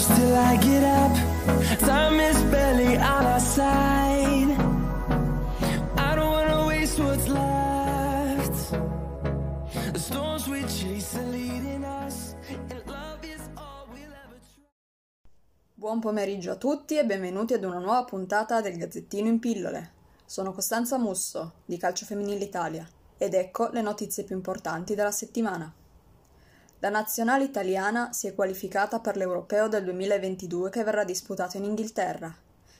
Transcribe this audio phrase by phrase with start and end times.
[0.00, 1.12] close till I get up.
[1.80, 4.56] Time is barely on our side.
[5.96, 8.70] I don't wanna waste what's left.
[9.92, 14.40] The storms we chase are leading us, and love is all we'll ever.
[15.74, 19.98] Buon pomeriggio a tutti e benvenuti ad una nuova puntata del Gazzettino in pillole.
[20.24, 25.74] Sono Costanza Musso di Calcio Femminile Italia ed ecco le notizie più importanti della settimana.
[26.82, 32.34] La nazionale italiana si è qualificata per l'Europeo del 2022 che verrà disputato in Inghilterra.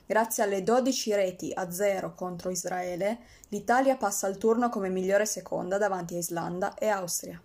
[0.06, 3.18] Grazie alle 12 reti a 0 contro Israele,
[3.48, 7.38] l'Italia passa al turno come migliore seconda davanti a Islanda e Austria.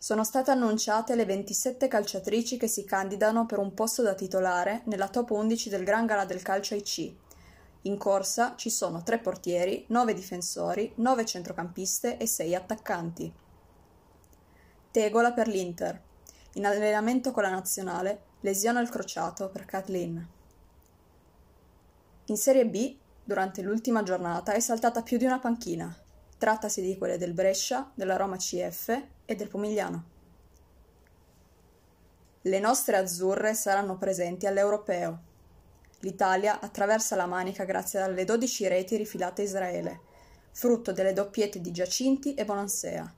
[0.00, 5.08] Sono state annunciate le 27 calciatrici che si candidano per un posto da titolare nella
[5.08, 7.14] top 11 del Gran Gala del Calcio IC.
[7.82, 13.32] In corsa ci sono 3 portieri, 9 difensori, 9 centrocampiste e 6 attaccanti.
[14.98, 16.02] Tegola per l'Inter.
[16.54, 20.28] In allenamento con la nazionale, lesione al crociato per Kathleen.
[22.24, 25.96] In Serie B, durante l'ultima giornata, è saltata più di una panchina.
[26.36, 28.88] Trattasi di quelle del Brescia, della Roma CF
[29.24, 30.04] e del Pomigliano.
[32.40, 35.22] Le nostre azzurre saranno presenti all'Europeo.
[36.00, 40.00] L'Italia attraversa la Manica grazie alle 12 reti rifilate a Israele,
[40.50, 43.14] frutto delle doppiette di Giacinti e Bonansea,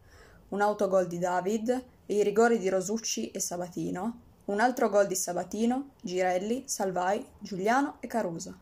[0.50, 1.84] un autogol di David
[2.14, 8.08] i rigori di Rosucci e Sabatino, un altro gol di Sabatino, Girelli, Salvai, Giuliano e
[8.08, 8.58] Caruso.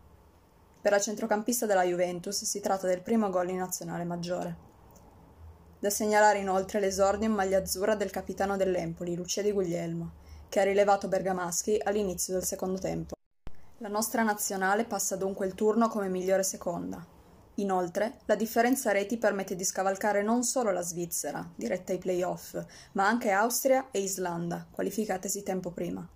[0.81, 4.67] Per la centrocampista della Juventus si tratta del primo gol in nazionale maggiore.
[5.79, 10.13] Da segnalare inoltre l'esordio in maglia azzurra del capitano dell'Empoli, Lucia Di Guglielmo,
[10.51, 13.15] che ha rilevato Bergamaschi all'inizio del secondo tempo.
[13.79, 17.17] La nostra nazionale passa dunque il turno come migliore seconda.
[17.59, 22.57] Inoltre, la differenza reti permette di scavalcare non solo la Svizzera, diretta ai playoff,
[22.93, 26.09] ma anche Austria e Islanda, qualificatesi tempo prima.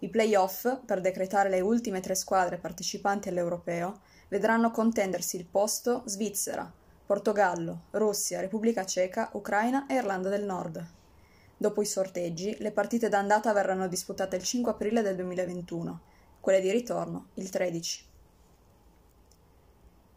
[0.00, 6.70] I playoff, per decretare le ultime tre squadre partecipanti all'Europeo, vedranno contendersi il posto Svizzera,
[7.06, 10.84] Portogallo, Russia, Repubblica Ceca, Ucraina e Irlanda del Nord.
[11.56, 16.00] Dopo i sorteggi, le partite d'andata verranno disputate il 5 aprile del 2021,
[16.40, 18.12] quelle di ritorno il 13.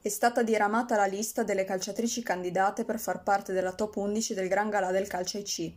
[0.07, 4.47] È stata diramata la lista delle calciatrici candidate per far parte della top 11 del
[4.47, 5.73] Gran Galà del Calcio IC.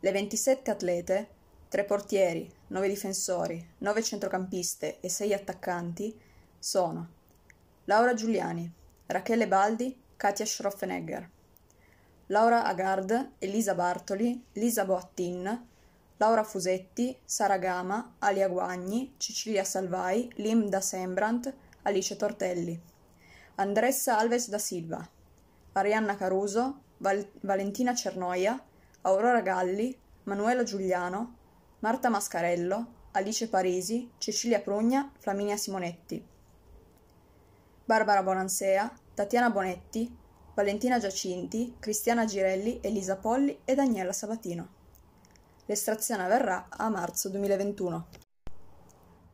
[0.00, 1.28] Le 27 atlete,
[1.70, 6.14] 3 portieri, 9 difensori, 9 centrocampiste e 6 attaccanti
[6.58, 7.08] sono
[7.86, 8.70] Laura Giuliani,
[9.06, 11.26] Rachele Baldi, Katia Schroffenegger,
[12.26, 15.66] Laura Agard, Elisa Bartoli, Lisa Boattin,
[16.18, 22.92] Laura Fusetti, Sara Gama, Alia Guagni, Cecilia Salvai, Lim da Sembrant, Alice Tortelli,
[23.56, 25.08] Andressa Alves da Silva,
[25.72, 28.60] Arianna Caruso, Val- Valentina Cernoia,
[29.02, 31.36] Aurora Galli, Manuela Giuliano,
[31.78, 36.26] Marta Mascarello, Alice Parisi, Cecilia Prugna, Flaminia Simonetti,
[37.84, 40.12] Barbara Bonansea, Tatiana Bonetti,
[40.54, 44.68] Valentina Giacinti, Cristiana Girelli, Elisa Polli e Daniela Sabatino.
[45.66, 48.06] L'estrazione avverrà a marzo 2021.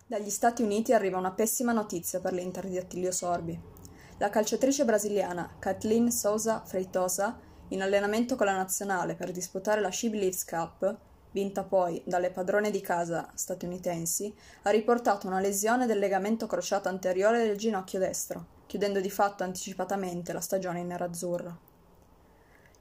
[0.07, 3.79] Dagli Stati Uniti arriva una pessima notizia per l'Inter di Attilio Sorbi.
[4.21, 10.11] La calciatrice brasiliana Kathleen Souza Freitosa, in allenamento con la nazionale per disputare la She
[10.11, 10.95] Believes Cup,
[11.31, 17.43] vinta poi dalle padrone di casa statunitensi, ha riportato una lesione del legamento crociato anteriore
[17.43, 21.59] del ginocchio destro, chiudendo di fatto anticipatamente la stagione in nerazzurro.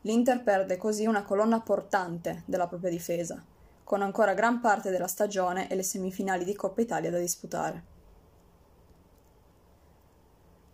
[0.01, 3.41] L'Inter perde così una colonna portante della propria difesa,
[3.85, 7.98] con ancora gran parte della stagione e le semifinali di Coppa Italia da disputare.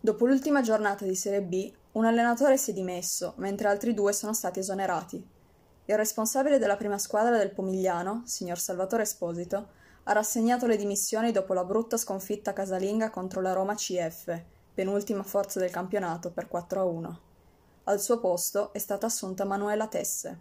[0.06, 4.32] Dopo l'ultima giornata di Serie B, un allenatore si è dimesso, mentre altri due sono
[4.32, 5.16] stati esonerati.
[5.86, 9.68] Il responsabile della prima squadra del Pomigliano, signor Salvatore Esposito,
[10.04, 14.42] ha rassegnato le dimissioni dopo la brutta sconfitta casalinga contro la Roma CF,
[14.72, 17.20] penultima forza del campionato, per 4 a 1.
[17.82, 20.38] Al suo posto è stata assunta Manuela Tesse.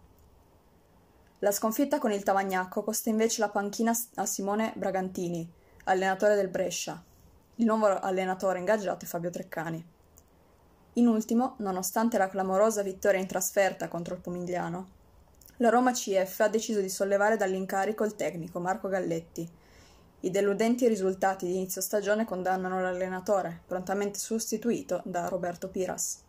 [1.40, 5.52] La sconfitta con il Tavagnacco costa invece la panchina a Simone Bragantini,
[5.86, 7.04] allenatore del Brescia.
[7.58, 9.82] Il nuovo allenatore ingaggiato è Fabio Treccani.
[10.96, 14.90] In ultimo, nonostante la clamorosa vittoria in trasferta contro il Pomigliano,
[15.58, 19.50] la Roma CF ha deciso di sollevare dall'incarico il tecnico Marco Galletti.
[20.20, 26.24] I deludenti risultati di inizio stagione condannano l'allenatore, prontamente sostituito da Roberto Piras.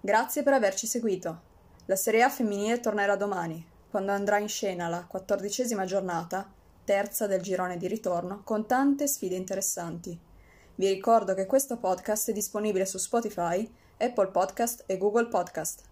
[0.00, 1.40] Grazie per averci seguito.
[1.84, 7.40] La Serie A femminile tornerà domani, quando andrà in scena la quattordicesima giornata, terza del
[7.40, 10.18] girone di ritorno, con tante sfide interessanti.
[10.74, 15.82] Vi ricordo che questo podcast è disponibile su Spotify, Apple Podcast e Google Podcast.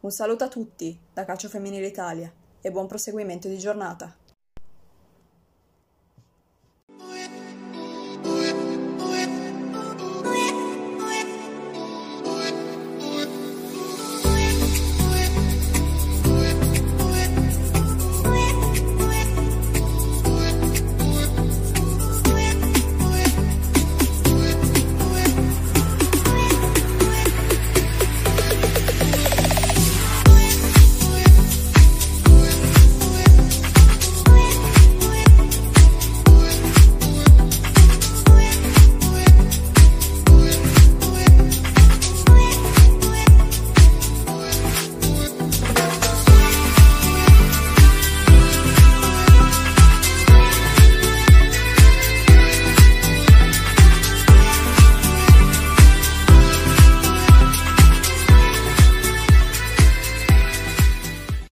[0.00, 4.27] Un saluto a tutti da Calcio Femminile Italia e buon proseguimento di giornata.